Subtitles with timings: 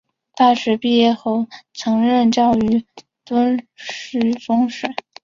[0.33, 1.45] 大学毕业后
[1.75, 2.83] 曾任教于
[3.23, 4.89] 敦叙中学。